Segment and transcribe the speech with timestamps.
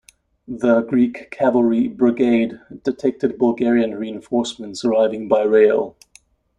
[0.47, 5.95] The Greek Cavalry brigade detected Bulgarian reinforcements arriving by rail.